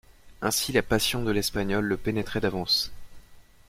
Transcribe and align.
Ainsi 0.41 0.71
la 0.71 0.81
passion 0.81 1.21
de 1.21 1.29
l'espagnole 1.29 1.85
le 1.85 1.95
pénétrait 1.95 2.39
d'avance. 2.39 2.91